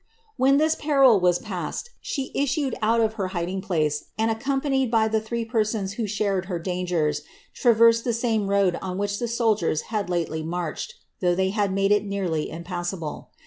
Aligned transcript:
When 0.35 0.57
this 0.57 0.73
peril 0.73 1.19
was 1.19 1.43
issed, 1.43 1.91
she 2.01 2.31
issued 2.33 2.73
out 2.81 3.01
of 3.01 3.13
her 3.21 3.27
hiding 3.37 3.61
place, 3.61 4.05
and, 4.17 4.31
accompanied 4.31 4.89
by 4.89 5.07
the 5.07 5.21
three 5.21 5.45
Rions 5.47 5.93
who 5.93 6.03
had 6.05 6.09
shared 6.09 6.45
her 6.45 6.57
dangers, 6.57 7.21
traversed 7.53 8.03
the 8.03 8.11
same 8.11 8.47
road 8.49 8.79
on 8.81 8.97
which 8.97 9.21
le 9.21 9.27
soldiers 9.27 9.81
had 9.93 10.09
lately 10.09 10.41
marched, 10.41 10.95
though 11.19 11.35
they 11.35 11.51
had 11.51 11.71
made 11.71 11.91
it 11.91 12.03
nearly 12.03 12.49
im 12.49 12.63
usable. 12.67 13.27